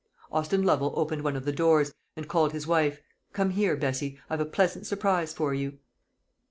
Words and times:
Austin 0.31 0.63
Lovel 0.63 0.93
opened 0.97 1.21
one 1.23 1.35
of 1.35 1.45
the 1.45 1.51
doors, 1.51 1.93
and 2.17 2.27
called 2.27 2.53
his 2.53 2.65
wife 2.65 2.99
"Come 3.33 3.51
here, 3.51 3.75
Bessie; 3.77 4.19
I've 4.31 4.39
a 4.39 4.45
pleasant 4.45 4.87
surprise 4.87 5.31
for 5.31 5.53
you." 5.53 5.77